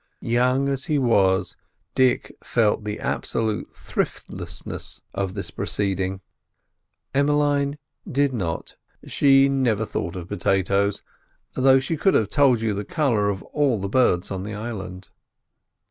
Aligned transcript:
Young 0.23 0.67
as 0.67 0.85
he 0.85 0.97
was, 0.97 1.55
Dick 1.93 2.35
felt 2.43 2.85
the 2.85 2.99
absolute 2.99 3.71
thriftlessness 3.75 5.01
of 5.13 5.35
this 5.35 5.51
proceeding. 5.51 6.21
Emmeline 7.13 7.77
did 8.11 8.33
not; 8.33 8.77
she 9.05 9.47
never 9.47 9.85
thought 9.85 10.15
of 10.15 10.27
potatoes, 10.27 11.03
though 11.53 11.77
she 11.79 11.97
could 11.97 12.15
have 12.15 12.29
told 12.29 12.61
you 12.61 12.73
the 12.73 12.83
colour 12.83 13.29
of 13.29 13.43
all 13.53 13.79
the 13.79 13.87
birds 13.87 14.31
on 14.31 14.41
the 14.41 14.55
island. 14.55 15.09